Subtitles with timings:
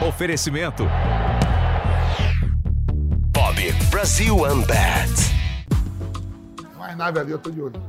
[0.00, 0.86] Oferecimento.
[3.32, 5.10] Bob Brasil Unbat.
[6.76, 7.82] Mais nave ali, eu tô de olho.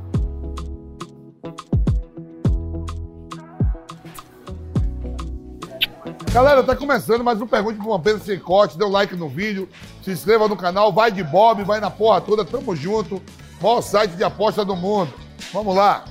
[6.32, 8.78] Galera, tá começando mais um Pergunte com Pedro Sem Corte.
[8.78, 9.68] Dê um like no vídeo,
[10.02, 13.22] se inscreva no canal, vai de Bob, vai na porra toda, tamo junto.
[13.60, 15.12] Maior site de aposta do mundo.
[15.52, 16.04] Vamos lá.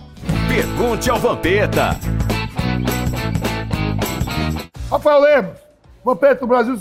[0.48, 2.00] Pergunte ao Vampeta.
[4.90, 5.67] Rafael Lemos,
[6.08, 6.80] Vampeta, o Brasil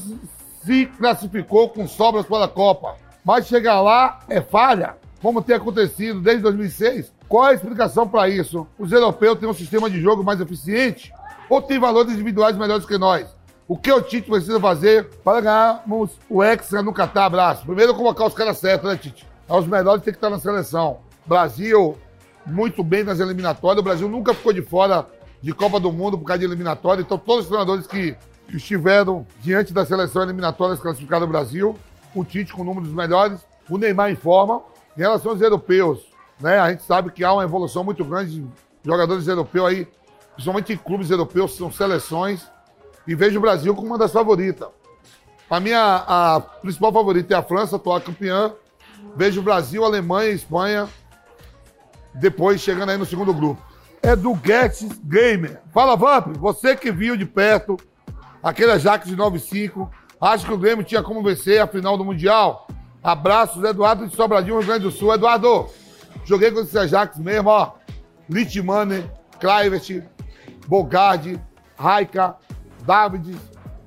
[0.65, 2.95] se classificou com sobras para a Copa,
[3.25, 7.13] mas chegar lá é falha, como tem acontecido desde 2006.
[7.29, 8.69] Qual é a explicação para isso?
[8.79, 11.13] Os europeus têm um sistema de jogo mais eficiente
[11.51, 13.27] ou têm valores individuais melhores que nós?
[13.67, 17.25] O que o Tite precisa fazer para ganharmos o Hexa no Catar?
[17.25, 17.67] Abraço.
[17.67, 19.27] Primeiro, colocar os caras certos, né, Tite?
[19.49, 20.99] Os melhores têm que estar na seleção.
[21.27, 21.99] Brasil,
[22.47, 23.81] muito bem nas eliminatórias.
[23.81, 25.05] O Brasil nunca ficou de fora
[25.43, 27.03] de Copa do Mundo por causa de eliminatória.
[27.03, 28.17] Então, todos os treinadores que
[28.49, 31.77] estiveram diante da seleção eliminatória classificada do Brasil,
[32.15, 34.63] o Tite com o número dos melhores, o Neymar em forma.
[34.97, 36.07] Em relação aos europeus,
[36.41, 38.49] né, a gente sabe que há uma evolução muito grande de
[38.85, 39.89] jogadores europeus aí,
[40.35, 42.47] principalmente em clubes europeus, são seleções,
[43.07, 44.69] e vejo o Brasil como uma das favoritas.
[45.49, 48.53] Para mim, a, a principal favorita é a França, atual campeã.
[49.15, 50.89] Vejo o Brasil, Alemanha, Espanha,
[52.15, 53.63] depois chegando aí no segundo grupo.
[54.03, 55.61] É do Guedes Gamer.
[55.73, 57.77] Fala, Vamp, você que viu de perto
[58.47, 62.69] aquele Ajax de 9-5, acha que o Grêmio tinha como vencer a final do Mundial?
[63.03, 65.13] Abraços, Eduardo de Sobradinho, Rio Grande do Sul.
[65.13, 65.67] Eduardo,
[66.25, 67.73] joguei com esse Ajax mesmo, ó.
[68.31, 70.05] Litmanen, Kluivert,
[70.69, 71.41] Bogardi,
[71.77, 72.37] Raika,
[72.87, 73.37] David,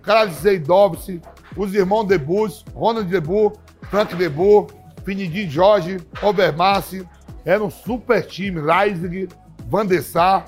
[0.01, 1.21] Karadzei Dobson,
[1.55, 4.67] os irmãos Debus, Ronald Debu, Frank Debu,
[5.05, 7.07] Finidin Jorge, Obermassi.
[7.45, 8.59] Era um super time.
[8.59, 9.29] Reisig,
[9.69, 10.45] Van der Sar.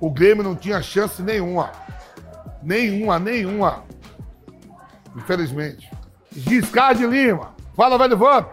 [0.00, 1.70] O Grêmio não tinha chance nenhuma.
[2.62, 3.84] Nenhuma, nenhuma.
[5.16, 5.90] Infelizmente.
[6.30, 7.54] Giscard de Lima.
[7.76, 8.48] Fala, velho Vamp.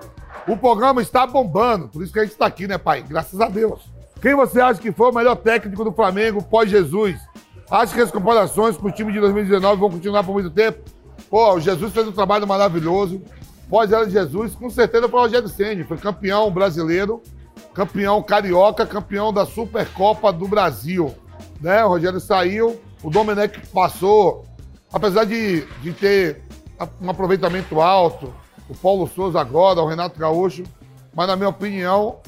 [0.47, 1.87] O programa está bombando.
[1.87, 3.03] Por isso que a gente está aqui, né, pai?
[3.07, 3.81] Graças a Deus.
[4.21, 7.15] Quem você acha que foi o melhor técnico do Flamengo pós-Jesus?
[7.69, 10.79] Acha que as comparações com o time de 2019 vão continuar por muito tempo?
[11.29, 13.21] Pô, o Jesus fez um trabalho maravilhoso.
[13.69, 15.83] Pós-era de Jesus, com certeza foi o Rogério Senni.
[15.83, 17.21] Foi campeão brasileiro,
[17.73, 21.13] campeão carioca, campeão da Supercopa do Brasil.
[21.61, 21.85] Né?
[21.85, 24.45] O Rogério saiu, o Domenech passou.
[24.91, 26.41] Apesar de, de ter
[27.01, 28.33] um aproveitamento alto,
[28.67, 30.63] o Paulo Souza agora, o Renato Gaúcho,
[31.13, 32.19] mas na minha opinião,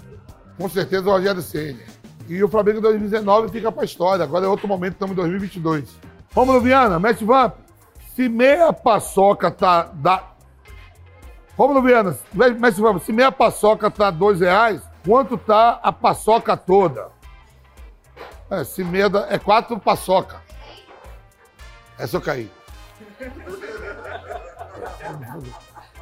[0.58, 1.80] com certeza o Rogério Senna.
[2.28, 4.24] E o Flamengo em 2019 fica para a história.
[4.24, 5.90] Agora é outro momento, estamos em 2022.
[6.34, 7.56] Romulo Viana, Mestre Vamp,
[8.16, 9.90] se meia paçoca tá.
[9.94, 10.32] Da...
[11.58, 17.10] Romulo Viana, Mestre Vamp, se meia paçoca tá dois reais, quanto tá a paçoca toda?
[18.50, 20.42] É, se meia é quatro paçoca.
[22.02, 22.50] Essa eu caí.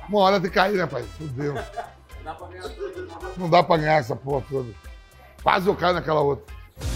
[0.08, 1.04] Uma hora de cair, né, pai?
[1.04, 1.56] Fudeu.
[3.36, 4.70] Não dá pra ganhar essa porra toda.
[5.44, 6.46] Quase eu caio naquela outra.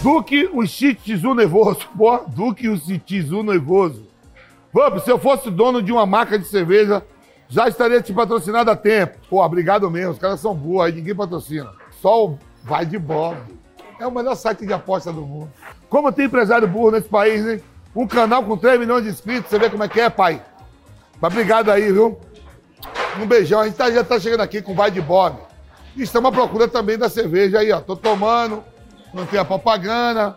[0.02, 1.86] Duque, o Shitizu nervoso.
[1.94, 4.06] Pô, Duque, o Shitizu nervoso.
[4.72, 7.02] Vamp, se eu fosse dono de uma marca de cerveja,
[7.46, 9.18] já estaria te patrocinado há tempo.
[9.28, 10.12] Pô, obrigado mesmo.
[10.12, 11.70] Os caras são boas aí, ninguém patrocina.
[12.00, 13.36] Só o Vai de Bob.
[14.00, 15.52] É o melhor site de aposta do mundo.
[15.90, 17.62] Como tem empresário burro nesse país, hein?
[17.94, 20.42] Um canal com 3 milhões de inscritos, você vê como é que é, pai?
[21.20, 22.18] Mas obrigado aí, viu?
[23.20, 23.60] Um beijão.
[23.60, 25.38] A gente tá, já tá chegando aqui com Vai de Bob.
[25.96, 27.80] E estamos à procura também da cerveja aí, ó.
[27.80, 28.64] Tô tomando,
[29.12, 30.36] não tem a propaganda.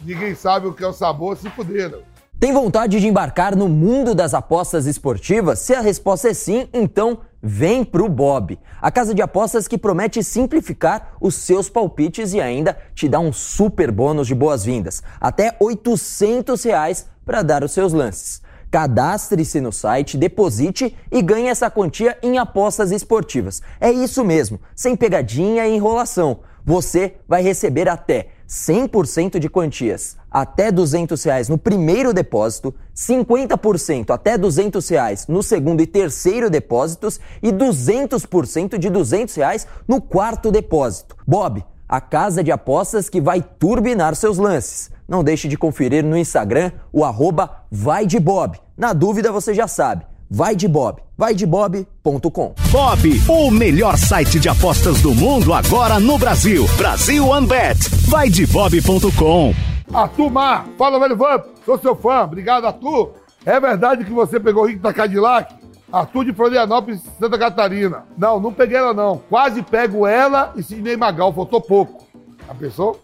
[0.00, 2.02] Ninguém sabe o que é o sabor, se fuderam.
[2.42, 5.60] Tem vontade de embarcar no mundo das apostas esportivas?
[5.60, 8.58] Se a resposta é sim, então vem pro Bob.
[8.80, 13.32] A casa de apostas que promete simplificar os seus palpites e ainda te dá um
[13.32, 15.04] super bônus de boas-vindas.
[15.20, 18.42] Até 800 reais para dar os seus lances.
[18.72, 23.62] Cadastre-se no site, deposite e ganhe essa quantia em apostas esportivas.
[23.80, 26.40] É isso mesmo, sem pegadinha e enrolação.
[26.64, 34.36] Você vai receber até 100% de quantias até 200 reais no primeiro depósito, 50% até
[34.36, 41.16] 200 reais no segundo e terceiro depósitos e 200% de 200 reais no quarto depósito.
[41.26, 44.90] Bob, a casa de apostas que vai turbinar seus lances.
[45.08, 48.60] Não deixe de conferir no Instagram o arroba vai de Bob.
[48.76, 52.52] Na dúvida você já sabe, vai de Bob, vaidebob.com.
[52.72, 56.66] Bob, o melhor site de apostas do mundo agora no Brasil.
[56.76, 57.78] Brasil OneBet.
[58.08, 59.54] Vai de Bob.com.
[59.94, 63.12] Arthur Mar, fala, velho Vamp, sou seu fã, obrigado, Arthur.
[63.46, 65.54] É verdade que você pegou o Rick da Cadillac?
[65.92, 68.04] Arthur de Florianópolis, Santa Catarina.
[68.18, 69.18] Não, não peguei ela não.
[69.28, 72.04] Quase pego ela e Sidney Magal, faltou pouco.
[72.48, 72.96] A pessoa?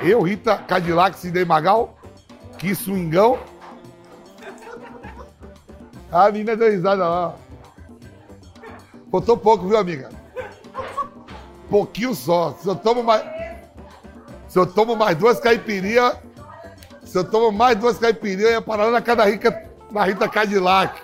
[0.00, 1.98] Eu, Rita Cadillac, Sidney Magal?
[2.56, 3.36] Que swingão.
[6.12, 7.34] A menina deu risada lá.
[9.10, 10.10] Botou pouco, viu, amiga?
[11.68, 12.56] Pouquinho só.
[12.60, 13.22] Se eu tomo mais.
[14.48, 16.16] Se eu tomo mais duas caipirinhas.
[17.04, 21.00] Se eu tomo mais duas caipirinhas, eu ia parar na cada rica, na Rita Cadillac.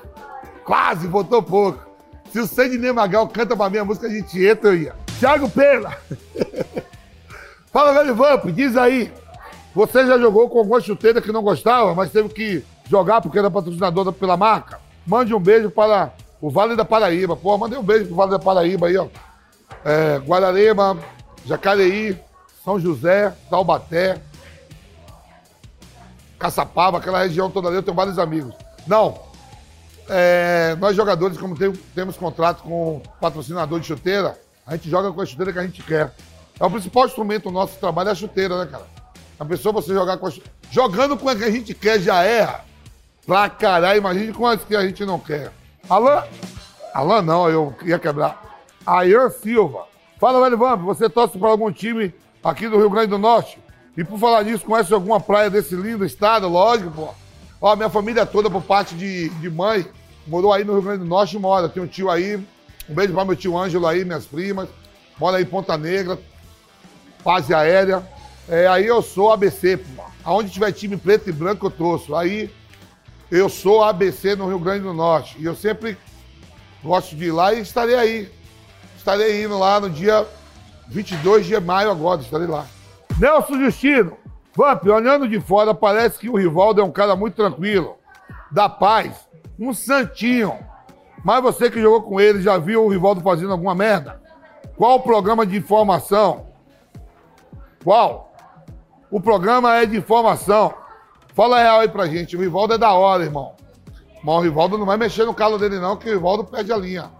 [0.64, 1.78] Quase, botou pouco.
[2.30, 4.94] Se o Sidney Magal canta pra minha música, a gente entra, eu ia.
[5.18, 5.96] Thiago Pena.
[7.72, 9.12] Fala, velho Vamp, diz aí.
[9.74, 13.50] Você já jogou com alguma chuteira que não gostava, mas teve que jogar porque era
[13.50, 14.78] patrocinadora pela marca?
[15.06, 16.12] Mande um beijo para
[16.44, 17.34] o Vale da Paraíba.
[17.34, 19.08] Pô, mandei um beijo pro Vale da Paraíba aí, ó.
[19.82, 20.98] É, Guararema,
[21.46, 22.20] Jacareí,
[22.62, 24.20] São José, Taubaté,
[26.38, 28.54] Caçapava, aquela região toda ali, eu tenho vários amigos.
[28.86, 29.18] Não,
[30.06, 35.22] é, nós jogadores, como tem, temos contrato com patrocinador de chuteira, a gente joga com
[35.22, 36.12] a chuteira que a gente quer.
[36.60, 38.84] É o principal instrumento do nosso trabalho, é a chuteira, né, cara?
[39.40, 40.52] A pessoa, você jogar com a chuteira.
[40.70, 42.66] Jogando com a que a gente quer já erra.
[43.26, 45.50] Pra caralho, imagine com as que a gente não quer.
[45.88, 46.24] Alan?
[46.92, 48.60] Alan não, eu ia quebrar.
[48.86, 49.86] Ayan Silva.
[50.18, 53.58] Fala, velho Vamp, você torce para algum time aqui do Rio Grande do Norte?
[53.96, 56.48] E por falar nisso, conhece alguma praia desse lindo estado?
[56.48, 57.08] Lógico, pô.
[57.60, 59.86] Ó, minha família toda, por parte de, de mãe,
[60.26, 61.68] morou aí no Rio Grande do Norte e mora.
[61.68, 62.36] Tem um tio aí,
[62.88, 64.68] um beijo para meu tio Ângelo aí, minhas primas.
[65.18, 66.18] Mora aí em Ponta Negra,
[67.24, 68.02] base aérea.
[68.48, 70.02] É, aí eu sou ABC, pô.
[70.24, 72.14] Aonde tiver time preto e branco, eu torço.
[72.14, 72.50] Aí
[73.34, 75.36] eu sou ABC no Rio Grande do Norte.
[75.40, 75.98] E eu sempre
[76.82, 78.32] gosto de ir lá e estarei aí.
[78.96, 80.24] Estarei indo lá no dia
[80.86, 82.64] 22 de maio agora, estarei lá.
[83.18, 84.16] Nelson Justino.
[84.56, 87.96] Vamp, olhando de fora, parece que o Rivaldo é um cara muito tranquilo,
[88.52, 89.28] da paz,
[89.58, 90.56] um santinho.
[91.24, 94.22] Mas você que jogou com ele, já viu o Rivaldo fazendo alguma merda?
[94.76, 96.46] Qual o programa de informação?
[97.82, 98.32] Qual?
[99.10, 100.83] O programa é de informação.
[101.34, 102.36] Fala real aí pra gente.
[102.36, 103.52] O Rivaldo é da hora, irmão.
[104.22, 106.76] Mas o Rivaldo não vai mexer no calo dele, não, que o Rivaldo perde a
[106.76, 107.10] linha.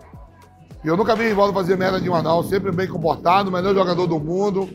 [0.84, 2.42] Eu nunca vi o Rivaldo fazer merda de não.
[2.44, 4.68] Sempre bem comportado, melhor jogador do mundo.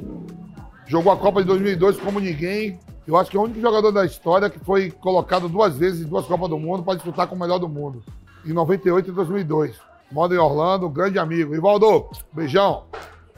[0.85, 2.79] Jogou a Copa de 2002 como ninguém.
[3.07, 6.09] Eu acho que é o único jogador da história que foi colocado duas vezes em
[6.09, 8.03] duas Copas do Mundo para disputar com o melhor do mundo.
[8.45, 9.75] Em 98 e 2002.
[10.11, 11.53] Moda em Orlando, grande amigo.
[11.53, 12.83] Rivaldo, beijão.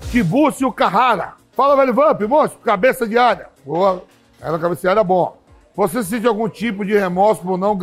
[0.10, 1.36] Tibúcio Carrara.
[1.52, 3.50] Fala, velho Vamp, monstro, cabeça de área.
[3.66, 4.04] Boa,
[4.42, 5.41] era cabeça de área bom.
[5.76, 7.78] Você sente algum tipo de remorso por não,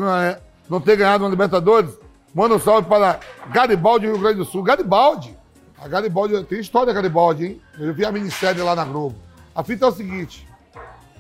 [0.69, 1.91] não ter ganhado uma Libertadores?
[2.35, 3.19] Manda um salve para
[3.51, 4.63] Garibaldi, Rio Grande do Sul.
[4.63, 5.37] Garibaldi.
[5.81, 7.63] A Garibaldi, tem história Garibaldi, hein?
[7.79, 9.17] Eu vi a minissérie lá na Globo.
[9.55, 10.47] A fita é o seguinte,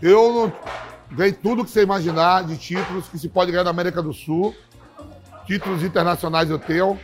[0.02, 0.52] eu não
[1.10, 4.54] ganhei tudo que você imaginar de títulos que se pode ganhar na América do Sul.
[5.46, 6.98] Títulos internacionais eu tenho.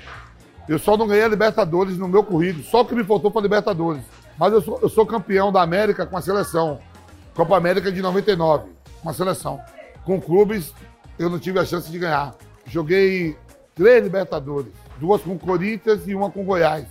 [0.69, 2.65] Eu só não ganhei a Libertadores no meu currículo.
[2.65, 4.03] Só o que me faltou foi a Libertadores.
[4.39, 6.79] Mas eu sou, eu sou campeão da América com a seleção.
[7.35, 8.74] Copa América de 99,
[9.05, 9.61] com a seleção.
[10.05, 10.75] Com clubes,
[11.19, 12.35] eu não tive a chance de ganhar.
[12.67, 13.37] Joguei
[13.75, 14.73] três Libertadores.
[14.99, 16.87] Duas com Corinthians e uma com Goiás.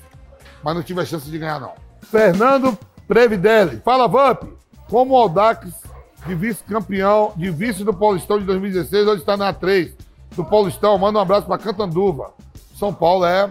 [0.64, 1.74] Mas não tive a chance de ganhar, não.
[2.04, 2.78] Fernando
[3.08, 3.82] Previdelli.
[3.84, 4.44] Fala, Vamp.
[4.90, 5.74] Como o Aldax,
[6.28, 9.96] de vice-campeão, de vice do Paulistão de 2016, hoje está na 3
[10.36, 10.98] do Paulistão.
[10.98, 12.34] Manda um abraço para Cantanduva.
[12.78, 13.50] São Paulo é.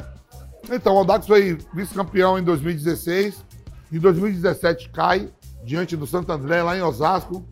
[0.70, 3.42] Então, o Aldax foi vice-campeão em 2016.
[3.90, 5.28] Em 2017 cai
[5.64, 7.44] diante do Santo André, lá em Osasco.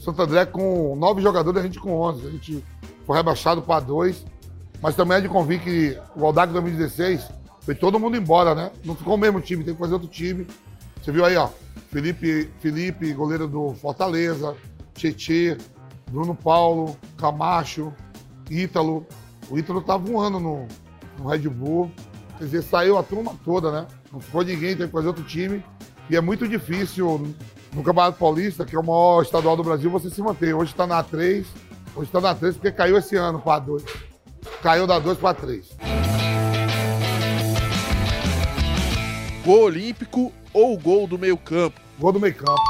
[0.00, 2.26] Santo André com nove jogadores, a gente com 11.
[2.26, 2.64] A gente
[3.06, 4.24] foi rebaixado para dois.
[4.82, 7.28] Mas também é de convir que o Aldax 2016
[7.60, 8.70] foi todo mundo embora, né?
[8.82, 10.46] Não ficou o mesmo time, tem que fazer outro time.
[11.02, 11.50] Você viu aí, ó.
[11.90, 14.56] Felipe, Felipe, goleiro do Fortaleza,
[14.94, 15.58] Tietê,
[16.10, 17.92] Bruno Paulo, Camacho,
[18.50, 19.06] Ítalo.
[19.50, 20.66] O Ítalo tá voando no,
[21.18, 21.90] no Red Bull.
[22.38, 23.86] Quer dizer, saiu a turma toda, né?
[24.10, 25.62] Não ficou ninguém, tem que fazer outro time.
[26.08, 27.34] E é muito difícil
[27.72, 30.54] no Campeonato Paulista, que é o maior estadual do Brasil, você se manter.
[30.54, 31.46] Hoje está na 3,
[31.94, 33.84] hoje está na 3 porque caiu esse ano para 2.
[34.62, 35.76] Caiu da 2 para 3.
[39.44, 41.80] Gol olímpico ou gol do meio campo?
[41.98, 42.60] Gol do meio campo.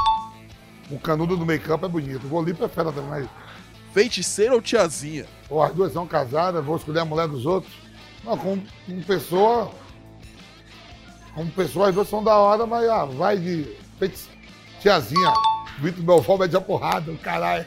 [0.89, 2.25] O canudo do meio campo é bonito.
[2.25, 3.09] O gol olímpico é fera também.
[3.09, 3.29] Mas...
[3.93, 5.25] Feiticeira ou tiazinha?
[5.49, 7.73] Pô, as duas são casadas, vou escolher a mulher dos outros.
[8.23, 9.71] Não, com, com pessoa.
[11.33, 14.29] Como pessoa, as duas são da hora, mas ah, vai de feiti...
[14.81, 15.33] tiazinha.
[15.79, 17.65] Vitor Belfort mete a porrada, caralho.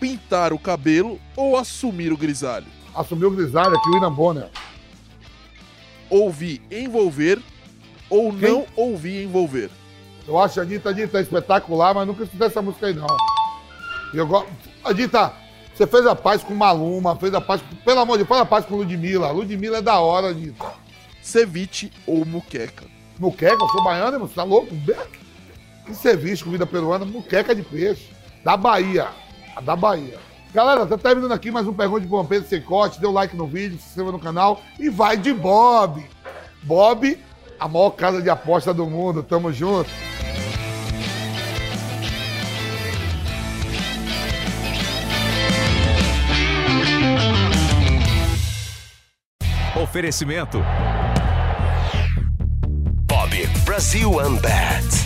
[0.00, 2.66] Pintar o cabelo ou assumir o grisalho?
[2.94, 4.48] Assumir o grisalho aqui, o William Bonner.
[6.10, 7.40] Ouvir envolver
[8.10, 8.50] ou Quem?
[8.50, 9.70] não ouvir envolver?
[10.26, 13.06] Eu acho a Anitta, a Anitta é espetacular, mas nunca escutei essa música aí, não.
[14.12, 14.48] E eu gosto.
[14.84, 15.32] Anitta,
[15.74, 17.74] você fez a paz com Maluma, fez a paz com.
[17.76, 19.30] Pelo amor de Deus, faz a paz com Ludmilla.
[19.30, 20.66] Ludmilla é da hora, Anitta.
[21.22, 22.91] Ceviche ou muqueca?
[23.22, 24.74] Muqueca, eu sou baiano, irmão, você tá louco?
[25.86, 28.10] Que ceviche, comida peruana, muqueca de peixe.
[28.44, 29.10] da Bahia.
[29.54, 30.18] A da Bahia.
[30.52, 33.00] Galera, tá terminando aqui mais um Pergunta de Bom Pedro Sem Corte.
[33.00, 36.04] Dê um like no vídeo, se inscreva no canal e vai de Bob.
[36.64, 37.16] Bob,
[37.60, 39.22] a maior casa de aposta do mundo.
[39.22, 39.88] Tamo junto.
[49.80, 50.58] Oferecimento.
[53.72, 55.01] Brasil Unbat.